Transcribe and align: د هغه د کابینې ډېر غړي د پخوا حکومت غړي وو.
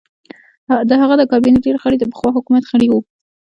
د 0.89 0.91
هغه 1.01 1.15
د 1.17 1.23
کابینې 1.31 1.59
ډېر 1.65 1.75
غړي 1.83 1.97
د 1.99 2.03
پخوا 2.11 2.29
حکومت 2.37 2.63
غړي 2.71 2.87
وو. 2.89 2.99